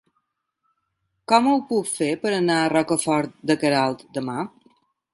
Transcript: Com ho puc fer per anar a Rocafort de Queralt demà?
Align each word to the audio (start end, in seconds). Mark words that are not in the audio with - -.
Com 1.33 1.51
ho 1.51 1.53
puc 1.69 1.91
fer 1.97 2.09
per 2.25 2.33
anar 2.39 2.57
a 2.65 2.73
Rocafort 2.75 3.39
de 3.51 3.61
Queralt 3.67 4.07
demà? 4.21 4.51